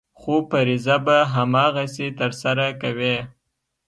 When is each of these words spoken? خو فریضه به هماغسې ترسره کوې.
خو 0.19 0.33
فریضه 0.49 0.95
به 1.05 1.17
هماغسې 1.33 2.07
ترسره 2.19 2.67
کوې. 2.81 3.17